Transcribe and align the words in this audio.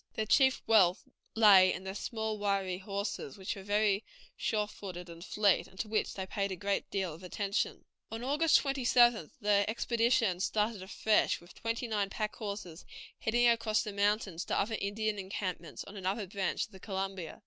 Their 0.15 0.25
chief 0.25 0.63
wealth 0.65 1.07
lay 1.35 1.71
in 1.71 1.83
their 1.83 1.93
small, 1.93 2.39
wiry 2.39 2.79
horses, 2.79 3.37
which 3.37 3.55
were 3.55 3.61
very 3.61 4.03
sure 4.35 4.65
footed 4.65 5.11
and 5.11 5.23
fleet, 5.23 5.67
and 5.67 5.77
to 5.77 5.87
which 5.87 6.15
they 6.15 6.25
paid 6.25 6.51
a 6.51 6.55
great 6.55 6.89
deal 6.89 7.13
of 7.13 7.21
attention. 7.21 7.85
On 8.11 8.23
August 8.23 8.59
27th 8.63 9.29
the 9.39 9.63
expedition 9.69 10.39
started 10.39 10.81
afresh, 10.81 11.39
with 11.39 11.53
twenty 11.53 11.87
nine 11.87 12.09
packhorses, 12.09 12.83
heading 13.19 13.47
across 13.47 13.83
the 13.83 13.93
mountains 13.93 14.43
to 14.45 14.57
other 14.57 14.73
Indian 14.81 15.19
encampments 15.19 15.83
on 15.83 15.95
another 15.95 16.25
branch 16.25 16.65
of 16.65 16.71
the 16.71 16.79
Columbia. 16.79 17.39